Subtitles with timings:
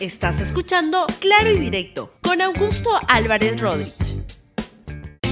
[0.00, 4.22] Estás escuchando Claro y Directo con Augusto Álvarez Rodríguez.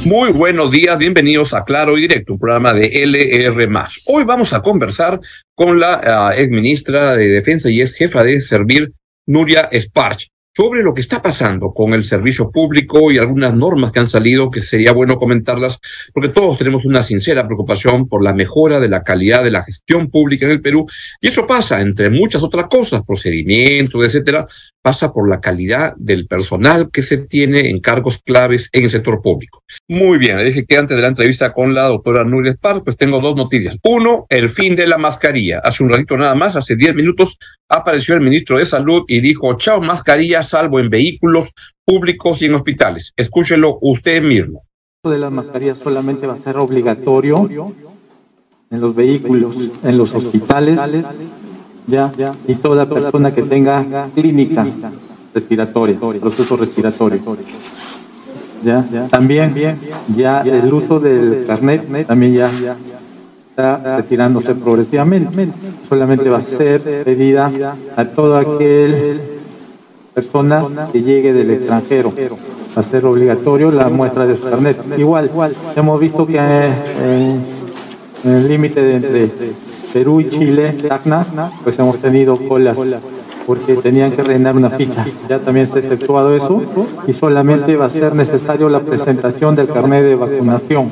[0.04, 3.68] Muy buenos días, bienvenidos a Claro y Directo, programa de LR.
[4.07, 5.21] Hoy vamos a conversar
[5.55, 8.93] con la uh, ex ministra de Defensa y ex jefa de Servir,
[9.25, 13.98] Nuria Sparch sobre lo que está pasando con el servicio público y algunas normas que
[13.98, 15.79] han salido que sería bueno comentarlas,
[16.14, 20.08] porque todos tenemos una sincera preocupación por la mejora de la calidad de la gestión
[20.08, 20.86] pública en el Perú,
[21.21, 24.46] y eso pasa, entre muchas otras cosas, procedimientos, etcétera,
[24.86, 29.21] pasa por la calidad del personal que se tiene en cargos claves en el sector
[29.21, 29.64] público.
[29.88, 33.21] Muy bien, dije que antes de la entrevista con la doctora Nuria Spar, pues tengo
[33.21, 33.77] dos noticias.
[33.83, 35.59] Uno, el fin de la mascarilla.
[35.59, 37.37] Hace un ratito nada más, hace 10 minutos,
[37.69, 41.53] apareció el ministro de Salud y dijo, chao mascarilla, salvo en vehículos
[41.85, 43.13] públicos y en hospitales.
[43.17, 44.63] Escúchelo usted mismo.
[45.05, 47.49] de las mascarillas solamente va a ser obligatorio
[48.71, 50.81] en los vehículos, en los hospitales
[51.87, 52.13] ya,
[52.49, 54.67] y toda persona que tenga clínica
[55.33, 57.21] respiratoria, proceso respiratorio.
[58.65, 59.55] Ya, también
[60.16, 62.51] ya el uso del carnet también ya
[63.51, 65.48] está retirándose progresivamente.
[65.88, 67.53] Solamente va a ser pedida
[67.97, 69.35] a toda aquel
[70.17, 72.11] persona que llegue del extranjero.
[72.91, 74.78] Ser obligatorio la muestra de su carnet.
[74.97, 75.31] Igual,
[75.77, 77.45] hemos visto que en,
[78.25, 79.31] en el límite entre
[79.92, 82.78] Perú y Chile, TACNA, pues hemos tenido colas
[83.47, 85.06] porque tenían que rellenar una ficha.
[85.28, 86.62] Ya también se ha efectuado eso
[87.06, 90.91] y solamente va a ser necesario la presentación del carnet de vacunación.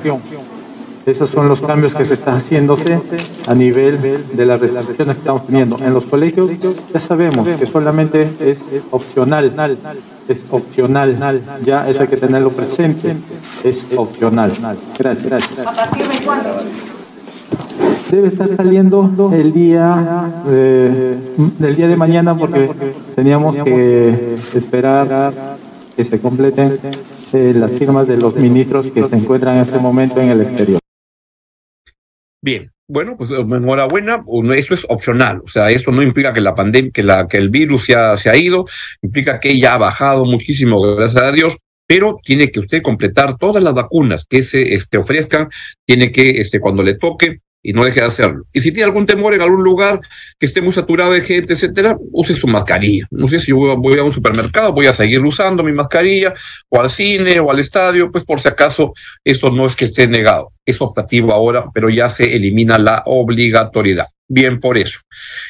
[1.06, 3.00] Esos son los cambios que se están haciéndose
[3.47, 3.98] a nivel
[4.33, 5.78] de las restricciones que estamos teniendo.
[5.78, 6.50] En los colegios
[6.92, 9.52] ya sabemos que solamente es opcional,
[10.28, 13.14] es opcional, ya eso hay que tenerlo presente,
[13.62, 14.52] es opcional.
[14.98, 15.27] Gracias.
[15.27, 15.66] gracias.
[15.66, 16.50] ¿A partir de cuándo?
[18.11, 21.16] debe estar saliendo el día eh,
[21.58, 22.70] del día de mañana porque
[23.14, 25.33] teníamos que esperar
[25.96, 26.78] que se completen
[27.33, 30.83] eh, las firmas de los ministros que se encuentran en este momento en el exterior.
[32.44, 34.22] Bien, bueno, pues enhorabuena,
[34.55, 37.48] esto es opcional, o sea, esto no implica que la pandemia, que, la, que el
[37.48, 38.66] virus ya se ha ido,
[39.00, 41.56] implica que ya ha bajado muchísimo, gracias a Dios,
[41.86, 45.48] pero tiene que usted completar todas las vacunas que se este, ofrezcan,
[45.86, 48.45] tiene que, este, cuando le toque, y no deje de hacerlo.
[48.52, 49.98] Y si tiene algún temor en algún lugar
[50.39, 53.07] que esté muy saturado de gente, etcétera, use su mascarilla.
[53.11, 56.35] No sé si yo voy a un supermercado, voy a seguir usando mi mascarilla,
[56.69, 58.92] o al cine, o al estadio, pues por si acaso
[59.25, 60.52] eso no es que esté negado.
[60.67, 64.08] Es optativo ahora, pero ya se elimina la obligatoriedad.
[64.29, 65.01] Bien por eso.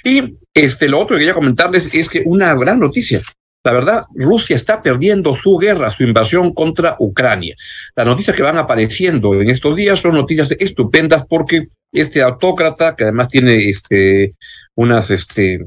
[0.05, 3.23] Y este, lo otro que quería comentarles es que una gran noticia.
[3.65, 7.57] La verdad, Rusia está perdiendo su guerra, su invasión contra Ucrania.
[7.97, 13.05] Las noticias que van apareciendo en estos días son noticias estupendas porque este autócrata, que
[13.05, 14.35] además tiene este,
[14.75, 15.65] unas este,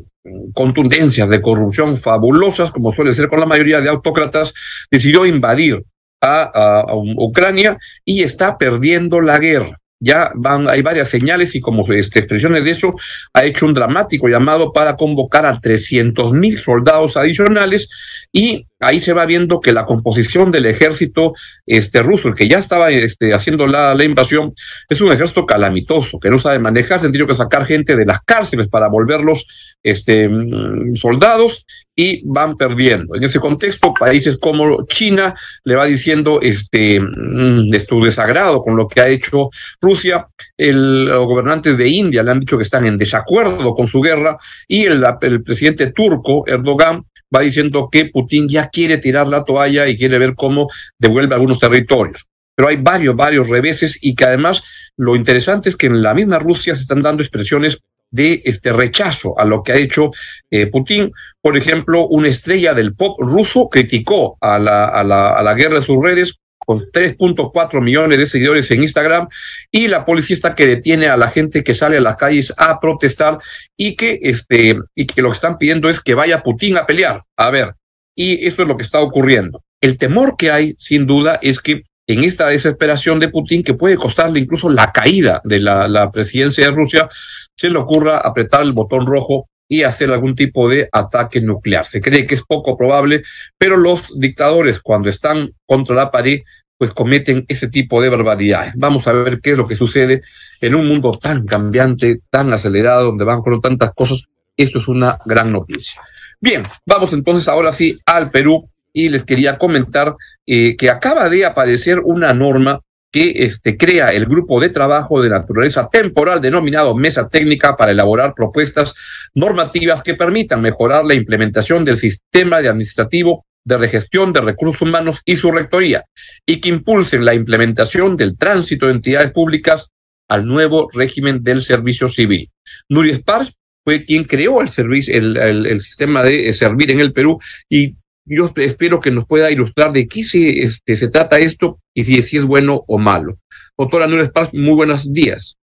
[0.53, 4.53] contundencias de corrupción fabulosas, como suele ser con la mayoría de autócratas,
[4.91, 5.83] decidió invadir
[6.21, 11.85] a, a Ucrania y está perdiendo la guerra ya van, hay varias señales y como
[11.91, 12.95] este, expresiones de eso,
[13.33, 17.89] ha hecho un dramático llamado para convocar a 300 mil soldados adicionales
[18.31, 21.33] y ahí se va viendo que la composición del ejército
[21.65, 24.53] este, ruso, el que ya estaba este, haciendo la, invasión,
[24.89, 28.05] es un ejército calamitoso, que no sabe manejar, se han tenido que sacar gente de
[28.05, 29.47] las cárceles para volverlos
[29.83, 33.15] este, mm, soldados y van perdiendo.
[33.15, 35.33] En ese contexto, países como China
[35.63, 39.49] le va diciendo este, mm, de su desagrado con lo que ha hecho
[39.81, 40.27] Rusia.
[40.55, 44.37] El, los gobernantes de India le han dicho que están en desacuerdo con su guerra
[44.67, 45.03] y el
[45.43, 50.35] presidente turco, Erdogan, va diciendo que Putin ya quiere tirar la toalla y quiere ver
[50.35, 52.27] cómo devuelve algunos territorios.
[52.55, 54.63] Pero hay varios, varios reveses y que además
[54.95, 59.37] lo interesante es que en la misma Rusia se están dando expresiones de este rechazo
[59.37, 60.11] a lo que ha hecho
[60.49, 61.11] eh, Putin.
[61.41, 65.75] Por ejemplo, una estrella del pop ruso criticó a la, a la, a la guerra
[65.75, 69.29] de sus redes con 3.4 millones de seguidores en Instagram
[69.71, 72.81] y la policía está que detiene a la gente que sale a las calles a
[72.81, 73.39] protestar
[73.77, 77.23] y que este y que lo que están pidiendo es que vaya Putin a pelear.
[77.37, 77.75] A ver,
[78.13, 79.63] y esto es lo que está ocurriendo.
[79.79, 83.95] El temor que hay, sin duda, es que en esta desesperación de Putin, que puede
[83.95, 87.07] costarle incluso la caída de la, la presidencia de Rusia,
[87.55, 91.85] se le ocurra apretar el botón rojo y hacer algún tipo de ataque nuclear.
[91.85, 93.23] Se cree que es poco probable,
[93.57, 96.41] pero los dictadores cuando están contra la pared,
[96.77, 98.73] pues cometen ese tipo de barbaridades.
[98.75, 100.21] Vamos a ver qué es lo que sucede
[100.61, 104.25] en un mundo tan cambiante, tan acelerado, donde van con tantas cosas.
[104.55, 106.01] Esto es una gran noticia.
[106.39, 110.15] Bien, vamos entonces ahora sí al Perú y les quería comentar
[110.45, 112.79] eh, que acaba de aparecer una norma
[113.17, 118.35] que este, crea el grupo de trabajo de naturaleza temporal denominado Mesa Técnica para elaborar
[118.35, 118.93] propuestas
[119.33, 125.35] normativas que permitan mejorar la implementación del sistema administrativo de regestión de recursos humanos y
[125.35, 126.05] su rectoría,
[126.45, 129.89] y que impulsen la implementación del tránsito de entidades públicas
[130.29, 132.51] al nuevo régimen del servicio civil.
[132.87, 133.51] Nuri Spars
[133.83, 137.95] fue quien creó el, servicio, el, sistema de servir en el Perú y
[138.27, 142.21] yo espero que nos pueda ilustrar de qué se, este, se trata esto y si,
[142.21, 143.37] si es bueno o malo.
[143.77, 145.57] Doctora Nuri Spars, muy buenos días.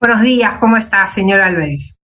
[0.00, 1.98] Buenos días, ¿cómo está, señor Álvarez?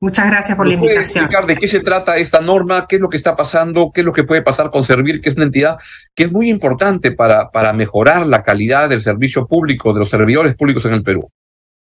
[0.00, 1.24] Muchas gracias por la invitación.
[1.24, 4.04] explicar de qué se trata esta norma, qué es lo que está pasando, qué es
[4.04, 5.76] lo que puede pasar con Servir, que es una entidad
[6.16, 10.56] que es muy importante para, para mejorar la calidad del servicio público, de los servidores
[10.56, 11.30] públicos en el Perú?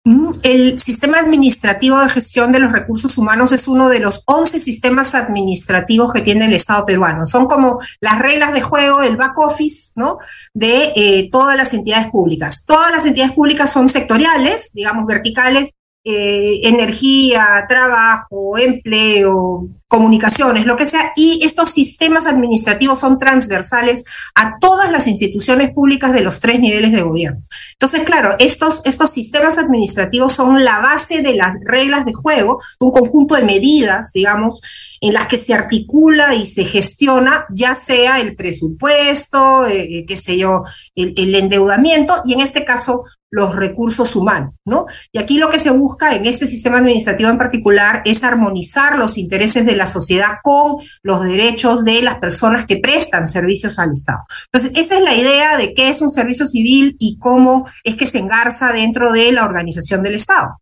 [0.06, 4.60] Mm, el sistema administrativo de gestión de los recursos humanos es uno de los 11
[4.60, 7.26] sistemas administrativos que tiene el Estado peruano.
[7.26, 10.18] Son como las reglas de juego, el back office, ¿no?
[10.54, 12.64] De eh, todas las entidades públicas.
[12.64, 15.74] Todas las entidades públicas son sectoriales, digamos, verticales,
[16.08, 24.04] eh, energía, trabajo, empleo, comunicaciones, lo que sea, y estos sistemas administrativos son transversales
[24.36, 27.40] a todas las instituciones públicas de los tres niveles de gobierno.
[27.72, 32.92] Entonces, claro, estos, estos sistemas administrativos son la base de las reglas de juego, un
[32.92, 34.60] conjunto de medidas, digamos,
[35.00, 40.38] en las que se articula y se gestiona ya sea el presupuesto, eh, qué sé
[40.38, 40.62] yo,
[40.94, 43.04] el, endeudamiento y en este caso
[43.36, 44.86] los recursos humanos, ¿no?
[45.12, 49.18] Y aquí lo que se busca en este sistema administrativo en particular es armonizar los
[49.18, 54.20] intereses de la sociedad con los derechos de las personas que prestan servicios al Estado.
[54.50, 58.06] Entonces, esa es la idea de qué es un servicio civil y cómo es que
[58.06, 60.56] se engarza dentro de la organización del Estado.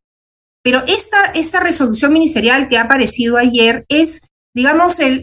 [0.64, 4.22] Pero esta, esta resolución ministerial que ha aparecido ayer es
[4.56, 5.20] digamos, eh,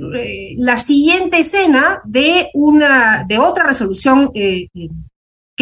[0.58, 4.68] la siguiente escena de, una, de otra resolución eh,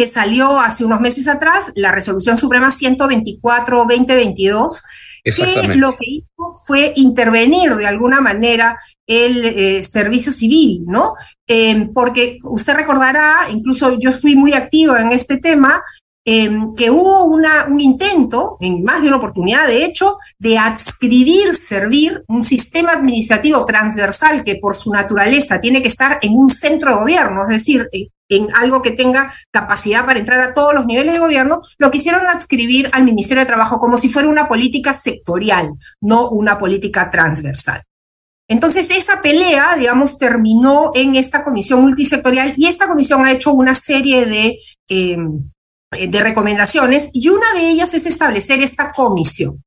[0.00, 4.80] que salió hace unos meses atrás, la Resolución Suprema 124-2022,
[5.22, 11.16] que lo que hizo fue intervenir de alguna manera el eh, servicio civil, ¿no?
[11.46, 15.82] Em, porque usted recordará, incluso yo fui muy activa en este tema,
[16.24, 21.54] em, que hubo una, un intento, en más de una oportunidad, de hecho, de adscribir,
[21.54, 26.90] servir un sistema administrativo transversal que por su naturaleza tiene que estar en un centro
[26.90, 27.86] de gobierno, es decir,
[28.30, 32.26] en algo que tenga capacidad para entrar a todos los niveles de gobierno, lo quisieron
[32.26, 37.82] adscribir al Ministerio de Trabajo como si fuera una política sectorial, no una política transversal.
[38.48, 43.74] Entonces, esa pelea, digamos, terminó en esta comisión multisectorial y esta comisión ha hecho una
[43.74, 45.50] serie de, em,
[45.92, 49.62] de recomendaciones y una de ellas es establecer esta comisión.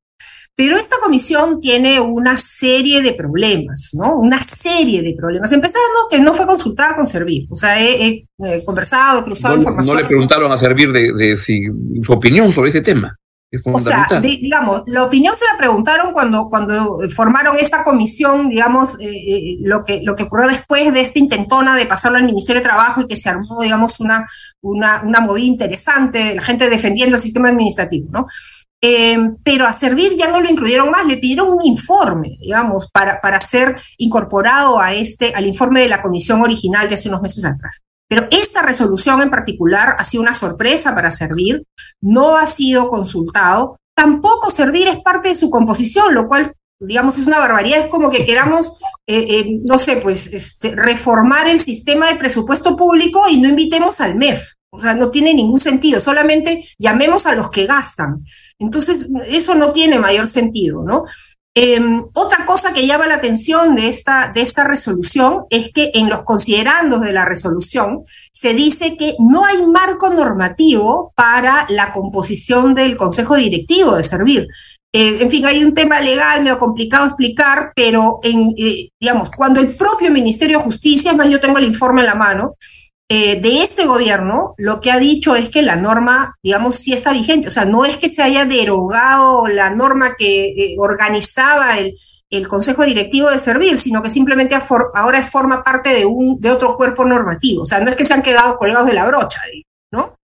[0.56, 4.16] Pero esta comisión tiene una serie de problemas, ¿no?
[4.16, 5.52] Una serie de problemas.
[5.52, 7.48] Empezando que no fue consultada con Servir.
[7.50, 8.24] O sea, he,
[8.64, 9.96] conversado, he cruzado información.
[9.96, 11.64] No le preguntaron a Servir de, si,
[12.04, 13.16] su opinión sobre ese tema.
[13.72, 19.06] O sea, digamos, la opinión se la preguntaron cuando, cuando formaron esta comisión, digamos, eh,
[19.08, 22.68] eh, lo, que, lo que ocurrió después de esta intentona de pasarlo al Ministerio de
[22.68, 24.26] Trabajo y que se armó, digamos, una,
[24.60, 28.26] una, una movida interesante la gente defendiendo el sistema administrativo, ¿no?
[28.82, 33.20] Eh, pero a servir ya no lo incluyeron más, le pidieron un informe, digamos, para,
[33.20, 37.44] para ser incorporado a este, al informe de la comisión original de hace unos meses
[37.44, 37.82] atrás.
[38.08, 41.64] Pero esta resolución en particular ha sido una sorpresa para servir,
[42.02, 47.26] no ha sido consultado, tampoco servir es parte de su composición, lo cual, digamos, es
[47.26, 52.08] una barbaridad, es como que queramos, eh, eh, no sé, pues, este, reformar el sistema
[52.08, 54.52] de presupuesto público y no invitemos al MEF.
[54.74, 58.24] O sea, no tiene ningún sentido, solamente llamemos a los que gastan.
[58.58, 61.04] Entonces, eso no tiene mayor sentido, ¿no?
[61.56, 66.08] Em, otra cosa que llama la atención de esta, de esta resolución es que en
[66.08, 68.02] los considerandos de la resolución
[68.32, 74.48] se dice que no hay marco normativo para la composición del Consejo Directivo de Servir.
[74.92, 79.30] Eh, en fin, hay un tema legal medio complicado de explicar, pero en, eh, digamos,
[79.30, 82.54] cuando el propio Ministerio de Justicia, más, yo tengo el informe en la mano,
[83.08, 87.12] eh, de este gobierno lo que ha dicho es que la norma, digamos, sí está
[87.12, 87.48] vigente.
[87.48, 91.94] O sea, no es que se haya derogado la norma que eh, organizaba el,
[92.30, 94.56] el, Consejo Directivo de Servir, sino que simplemente
[94.94, 97.62] ahora forma parte de, un, de otro cuerpo normativo.
[97.62, 99.40] O sea, no es que se han quedado colgados de la brocha,
[99.92, 100.16] ¿no?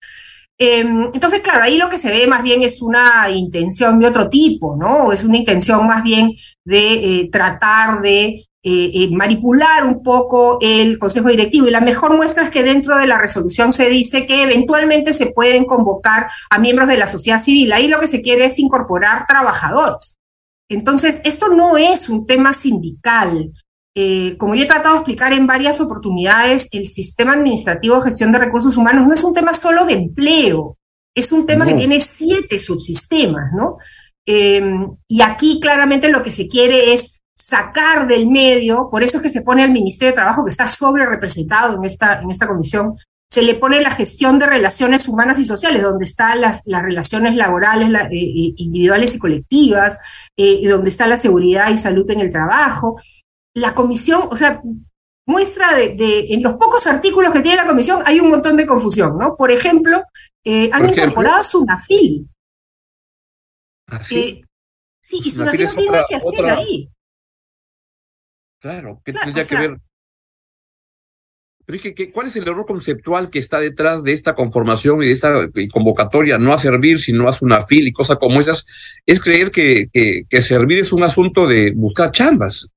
[0.63, 4.29] Em, entonces, claro, ahí lo que se ve más bien es una intención de otro
[4.29, 5.11] tipo, ¿no?
[5.11, 6.33] Es una intención más bien
[6.65, 11.67] de eh, tratar de eh, eh, manipular un poco el Consejo Directivo.
[11.67, 15.33] Y la mejor muestra es que dentro de la resolución se dice que eventualmente se
[15.33, 17.73] pueden convocar a miembros de la sociedad civil.
[17.73, 20.19] Ahí lo que se quiere es incorporar trabajadores.
[20.69, 23.51] Entonces, esto no es un tema sindical.
[23.97, 28.31] eh, como yo he tratado de explicar en varias oportunidades, el sistema administrativo de gestión
[28.31, 30.77] de recursos humanos no es un tema solo de empleo,
[31.15, 33.79] es un tema que tiene siete subsistemas, ¿no?
[34.27, 39.29] Y aquí claramente lo que se quiere es sacar del medio, por eso es que
[39.31, 42.97] se pone al Ministerio de Trabajo, que está sobre representado en esta, en esta comisión,
[43.31, 47.37] se le pone la gestión de relaciones humanas y sociales, donde están las, las relaciones
[47.37, 50.01] laborales eh, eh, individuales y colectivas,
[50.37, 53.01] eh, donde está la seguridad y salud en el trabajo.
[53.55, 54.61] La comisión, o sea,
[55.27, 58.67] muestra de, de, en los pocos artículos que tiene la comisión hay un montón de
[58.67, 59.37] confusión, ¿no?
[59.37, 60.03] Por ejemplo,
[60.45, 62.29] han incorporado Sunafil.
[63.87, 64.43] ¿Ah, sí?
[65.01, 66.91] sí, y Sunafil no tiene que hacer ahí.
[68.61, 69.79] Claro, ¿qué tendría que ver?
[71.67, 75.13] Pero ¿qué, cuál es el error conceptual que está detrás de esta conformación y de
[75.13, 76.37] esta convocatoria?
[76.37, 78.67] No a servir, sino a una fila y cosas como esas.
[79.07, 82.69] Es creer que, que, servir es un asunto de buscar chambas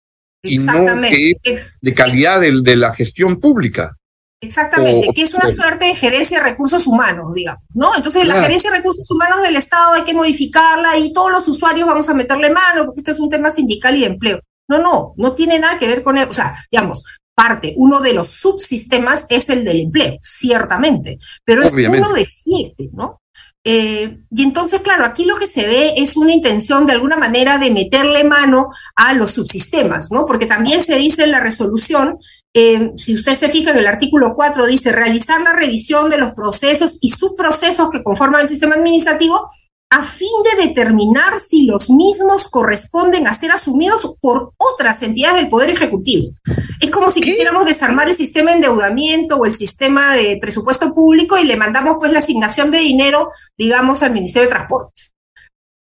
[0.44, 3.98] y no que es de calidad de, de la gestión pública.
[4.42, 7.96] Exactamente, que es una suerte de gerencia de recursos humanos, digamos, ¿no?
[7.96, 11.88] Entonces la gerencia de recursos humanos del Estado hay que modificarla y todos los usuarios
[11.88, 14.42] vamos a meterle mano porque este es un tema sindical y de empleo.
[14.68, 16.30] No, no, no tiene nada que ver con eso.
[16.30, 17.04] O sea, digamos,
[17.36, 22.90] parte, uno de los subsistemas es el del empleo, ciertamente, pero es uno de siete,
[22.94, 23.22] ¿no?
[23.66, 27.58] Eh, y entonces, claro, aquí lo que se ve es una intención de alguna manera
[27.58, 30.26] de meterle mano a los subsistemas, ¿no?
[30.26, 32.18] Porque también se dice en la resolución,
[32.54, 36.34] eh, si usted se fija en el artículo 4, dice realizar la revisión de los
[36.34, 39.48] procesos y subprocesos que conforman el sistema administrativo
[39.94, 45.50] a fin de determinar si los mismos corresponden a ser asumidos por otras entidades del
[45.50, 46.34] Poder Ejecutivo.
[46.80, 51.38] Es como si quisiéramos desarmar el sistema de endeudamiento o el sistema de presupuesto público
[51.38, 55.14] y le mandamos pues la asignación de dinero, digamos, al Ministerio de Transportes,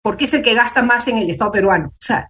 [0.02, 1.90] porque es el que gasta más en el Estado peruano.
[1.90, 2.28] O sea,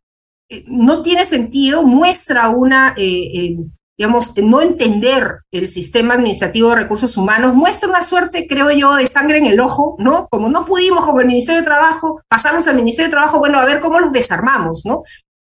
[0.51, 3.57] eh, no tiene sentido, muestra una eh, eh,
[4.01, 9.07] digamos, no entender el sistema administrativo de recursos humanos muestra una suerte, creo yo, de
[9.07, 10.27] sangre en el ojo, ¿no?
[10.31, 13.67] Como no pudimos con el Ministerio de Trabajo, pasamos al Ministerio de Trabajo, bueno, a
[13.67, 15.03] ver cómo los desarmamos, ¿no?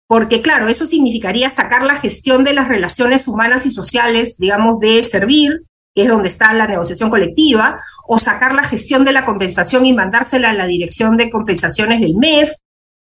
[0.07, 5.03] Porque claro, eso significaría sacar la gestión de las relaciones humanas y sociales, digamos, de
[5.03, 5.63] servir,
[5.95, 9.93] que es donde está la negociación colectiva, o sacar la gestión de la compensación y
[9.93, 12.51] mandársela a la dirección de compensaciones del MEF,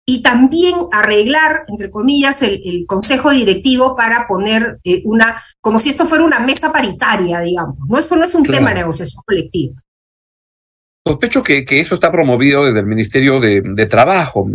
[0.09, 6.07] y también arreglar, entre comillas, el, consejo directivo para poner eh, una, como si esto
[6.07, 7.77] fuera una mesa paritaria, digamos.
[7.89, 9.75] No, esto no es un tema de negociación colectiva.
[11.05, 14.49] Sospecho que, que eso está promovido desde el Ministerio de, Trabajo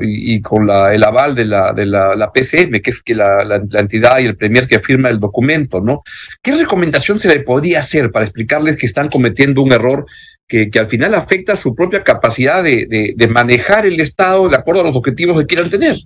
[0.00, 3.80] y, con la, el aval de la, de la, PCM, que es que la, la,
[3.80, 6.02] entidad y el Premier que firma el documento, ¿no?
[6.40, 10.06] ¿Qué recomendación se le podría hacer para explicarles que están cometiendo un error
[10.48, 14.84] que, al final afecta su propia capacidad de, de, manejar el Estado de acuerdo a
[14.84, 15.96] los objetivos que quieran tener.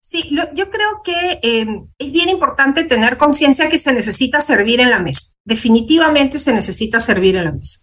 [0.00, 4.90] Sí, yo creo que em, es bien importante tener conciencia que se necesita servir en
[4.90, 5.32] la mesa.
[5.44, 7.80] Definitivamente se necesita servir en la mesa.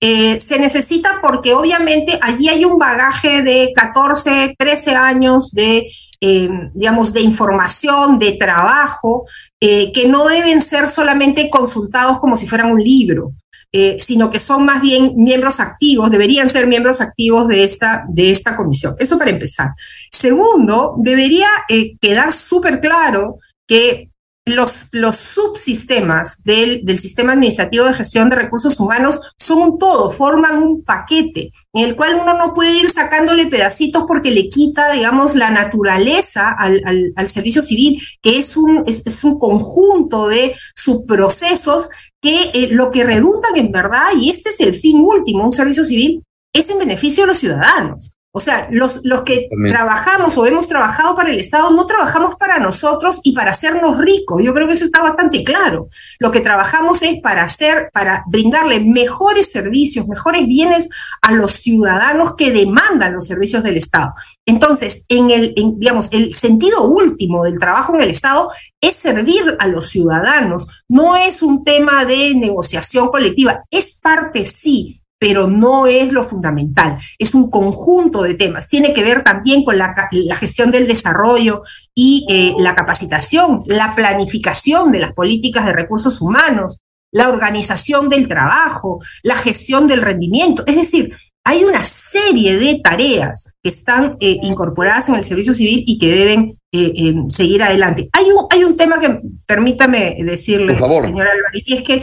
[0.00, 5.86] Eh, se necesita porque obviamente allí hay un bagaje de 14, 13 años de,
[6.20, 9.26] em, digamos, de información, de trabajo,
[9.60, 13.32] eh, que no deben ser solamente consultados como si fueran un libro.
[13.76, 18.30] Eh, sino que son más bien miembros activos, deberían ser miembros activos de esta, de
[18.30, 18.94] esta comisión.
[19.00, 19.70] Eso para empezar.
[20.12, 24.10] Segundo, debería eh, quedar súper claro que
[24.44, 30.10] los, los subsistemas del, del, sistema administrativo de gestión de recursos humanos son un todo,
[30.10, 34.92] forman un paquete en el cual uno no puede ir sacándole pedacitos porque le quita,
[34.92, 36.80] digamos, la naturaleza al,
[37.16, 41.88] al, servicio civil, que es un, es un conjunto de subprocesos
[42.24, 45.84] que eh, lo que redundan en verdad, y este es el fin último, un servicio
[45.84, 48.13] civil, es en beneficio de los ciudadanos.
[48.36, 52.58] O sea, los, los que trabajamos o hemos trabajado para el Estado no trabajamos para
[52.58, 54.42] nosotros y para hacernos ricos.
[54.42, 55.88] Yo creo que eso está bastante claro.
[56.18, 60.88] Lo que trabajamos es para hacer, para brindarle mejores servicios, mejores bienes
[61.22, 64.14] a los ciudadanos que demandan los servicios del Estado.
[64.44, 68.50] Entonces, en el, digamos, el sentido último del trabajo en el Estado
[68.80, 70.84] es servir a los ciudadanos.
[70.88, 73.62] No es un tema de negociación colectiva.
[73.70, 78.68] Es parte, sí, pero no es lo fundamental, es un conjunto de temas.
[78.68, 79.94] Tiene que ver también con la,
[80.36, 81.62] gestión del desarrollo
[81.94, 88.28] y eh, la capacitación, la planificación de las políticas de recursos humanos, la organización del
[88.28, 90.62] trabajo, la gestión del rendimiento.
[90.66, 95.84] Es decir, hay una serie de tareas que están eh, incorporadas en el servicio civil
[95.86, 98.10] y que deben eh, seguir adelante.
[98.12, 102.02] Hay un, hay un tema que permítame decirle, señora Álvarez, y es que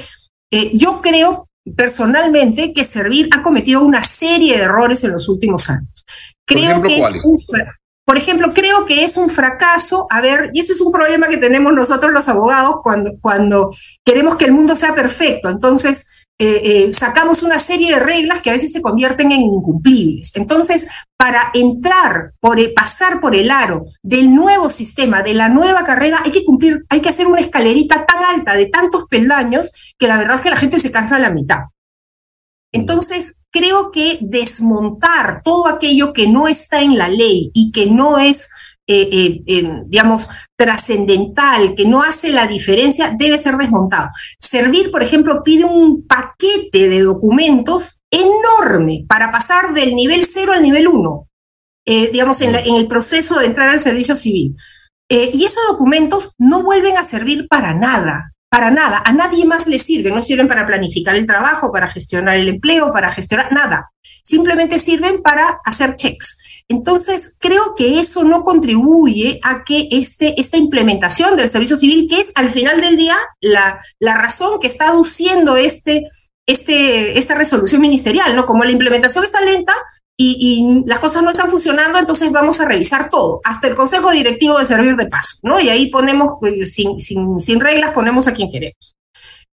[0.73, 6.05] yo creo personalmente que Servir ha cometido una serie de errores en los últimos años.
[6.45, 7.37] Creo que es un
[8.03, 11.37] por ejemplo, creo que es un fracaso, a ver, y eso es un problema que
[11.37, 13.71] tenemos nosotros los abogados cuando, cuando
[14.03, 15.47] queremos que el mundo sea perfecto.
[15.47, 20.31] Entonces, eh, eh, sacamos una serie de reglas que a veces se convierten en incumplibles.
[20.33, 26.21] Entonces, para entrar, por pasar por el aro del nuevo sistema, de la nueva carrera,
[26.25, 30.17] hay que cumplir, hay que hacer una escalerita tan alta de tantos peldaños que la
[30.17, 31.65] verdad es que la gente se cansa a la mitad.
[32.71, 38.17] Entonces, creo que desmontar todo aquello que no está en la ley y que no
[38.17, 38.49] es
[38.87, 44.09] eh, eh, digamos, trascendental, que no hace la diferencia, debe ser desmontado.
[44.39, 50.63] Servir, por ejemplo, pide un paquete de documentos enorme para pasar del nivel 0 al
[50.63, 51.27] nivel 1,
[51.85, 54.55] eh, digamos, en, en, el proceso de entrar al servicio civil.
[55.09, 59.79] y esos documentos no vuelven a servir para nada, para nada, a nadie más le
[59.79, 63.91] sirven, no sirven para planificar el trabajo, para gestionar el empleo, para gestionar nada,
[64.23, 66.40] simplemente sirven para hacer checks.
[66.71, 72.21] Entonces, creo que eso no contribuye a que este, esta implementación del servicio civil, que
[72.21, 76.07] es al final del día la, la razón que está aduciendo este,
[76.47, 78.45] este, esta resolución ministerial, ¿no?
[78.45, 79.75] Como la implementación está lenta,
[80.23, 84.59] y, las cosas no están funcionando, entonces vamos a revisar todo, hasta el consejo directivo
[84.59, 85.59] de servir de paso, ¿no?
[85.59, 88.95] Y ahí ponemos, pues, sin, sin, sin reglas, ponemos a quien queremos.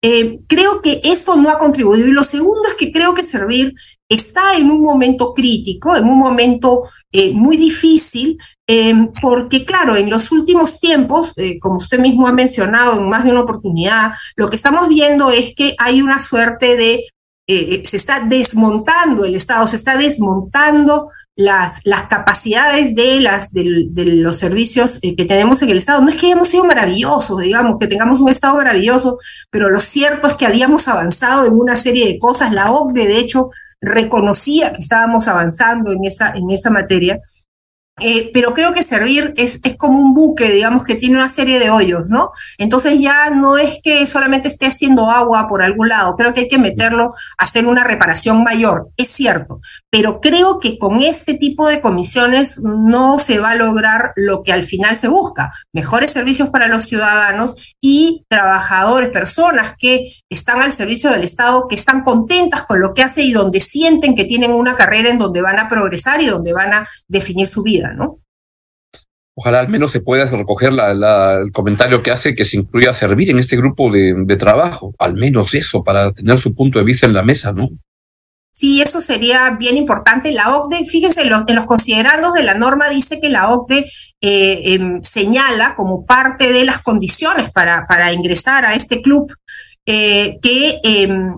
[0.03, 2.07] Eh, creo que eso no ha contribuido.
[2.07, 3.73] Y lo segundo es que creo que Servir
[4.07, 8.37] está en un momento crítico, en un momento eh, muy difícil,
[8.67, 13.31] eh, porque claro, en los últimos tiempos, como usted mismo ha mencionado en más de
[13.31, 17.03] una oportunidad, lo que estamos viendo es que hay una suerte de,
[17.47, 24.37] se está desmontando el Estado, se está desmontando las, las capacidades de, las, de, los
[24.37, 26.01] servicios eh, que tenemos en el Estado.
[26.01, 29.19] No es que hayamos sido maravillosos, digamos, que tengamos un Estado maravilloso,
[29.51, 32.51] pero lo cierto es que habíamos avanzado en una serie de cosas.
[32.51, 37.19] La OCDE, de hecho, reconocía que estábamos avanzando en esa, en esa materia.
[37.99, 41.57] Eh, pero creo que servir es, es como un buque, digamos, que tiene una serie
[41.57, 42.31] de hoyos, ¿no?
[42.59, 46.47] Entonces ya no es que solamente esté haciendo agua por algún lado, creo que hay
[46.47, 51.67] que meterlo a hacer una reparación mayor, es cierto, pero creo que con este tipo
[51.67, 56.49] de comisiones no se va a lograr lo que al final se busca, mejores servicios
[56.49, 62.61] para los ciudadanos y trabajadores, personas que están al servicio del Estado, que están contentas
[62.61, 65.67] con lo que hace y donde sienten que tienen una carrera en donde van a
[65.67, 67.86] progresar y donde van a definir su vida.
[67.93, 68.19] ¿No?
[69.39, 73.37] Ojalá al menos se pueda recoger el comentario que hace que se incluya servir en
[73.37, 77.21] este grupo de, trabajo, al menos eso, para tener su punto de vista en la
[77.21, 77.69] mesa, ¿no?
[78.51, 80.31] Sí, eso sería bien importante.
[80.31, 83.85] La OCDE, fíjense, en los, considerandos de la norma dice que la OCDE
[84.21, 89.31] eh, em, señala como parte de las condiciones para, para ingresar a este club
[89.85, 91.35] eh, que em,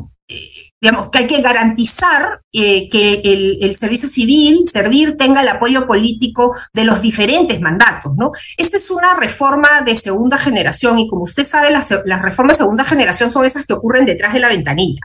[0.81, 6.55] digamos, que hay que garantizar eh, que el, servicio civil, servir, tenga el apoyo político
[6.73, 8.31] de los diferentes mandatos, ¿no?
[8.57, 12.63] Esta es una reforma de segunda generación y como usted sabe, las, las reformas de
[12.63, 15.01] segunda generación son esas que ocurren detrás de la ventanilla.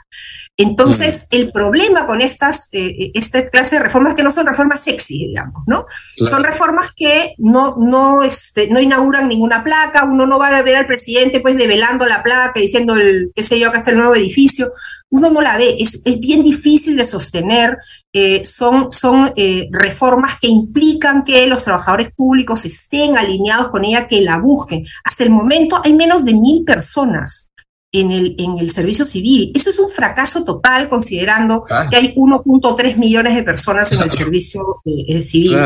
[0.57, 5.27] Entonces, el problema con estas, eh, esta clase de reformas que no son reformas sexy,
[5.27, 5.87] digamos, ¿no?
[6.17, 10.77] Son reformas que no, no, este, no inauguran ninguna placa, uno no va a ver
[10.77, 14.15] al presidente pues develando la placa, diciendo, el, qué sé yo, acá está el nuevo
[14.15, 14.73] edificio,
[15.15, 17.79] uno no la ve, es, es bien difícil de sostener,
[18.13, 24.09] eh, son, son eh, reformas que implican que los trabajadores públicos estén alineados con ella,
[24.09, 24.85] que la busquen.
[25.05, 27.53] Hasta el momento hay menos de mil personas
[27.93, 29.53] en el, en el servicio civil.
[29.55, 34.63] Eso es un fracaso total considerando que hay 1.3 millones de personas en el servicio
[34.85, 35.57] eh, civil.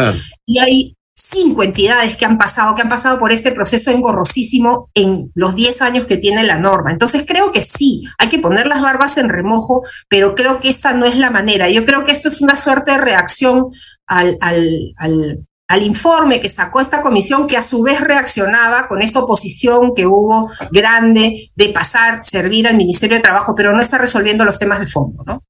[0.44, 5.30] Y hay cinco entidades que han pasado, que han pasado por este proceso engorrosísimo en
[5.34, 6.92] los 10 años que tiene la norma.
[6.92, 10.92] Entonces creo que sí, hay que poner las barbas en remojo, pero creo que esta
[10.92, 11.68] no es la manera.
[11.68, 13.66] Yo creo que esto es una suerte de reacción
[14.06, 19.02] al, al, al, al informe que sacó esta comisión, que a su vez reaccionaba con
[19.02, 23.98] esta oposición que hubo grande de pasar, servir al Ministerio de Trabajo, pero no está
[23.98, 25.42] resolviendo los temas de fondo, ¿no?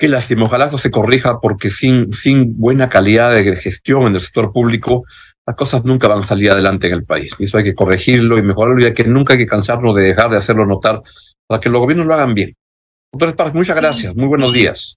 [0.00, 4.20] Qué lástima, ojalá eso se corrija porque sin, sin buena calidad de gestión en el
[4.22, 5.04] sector público,
[5.46, 7.36] las cosas nunca van a salir adelante en el país.
[7.38, 10.30] Y eso hay que corregirlo y mejorarlo y que nunca hay que cansarnos de dejar
[10.30, 11.02] de hacerlo notar
[11.46, 12.56] para que los gobiernos lo hagan bien.
[13.12, 14.16] Doctor Park, muchas gracias.
[14.16, 14.96] Muy buenos días.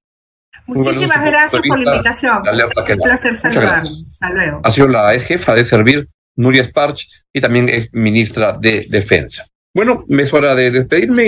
[0.68, 2.38] Muchísimas gracias por la invitación.
[2.38, 3.90] Un placer saludarle.
[4.64, 9.46] Ha sido la ex jefa de Servir, Nuria Sparch, y también es ministra de Defensa.
[9.76, 11.28] Bueno, es hora de despedirme.